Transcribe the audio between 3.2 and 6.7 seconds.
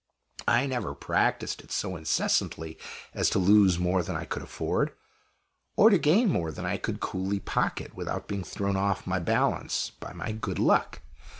to lose more than I could afford, or to gain more than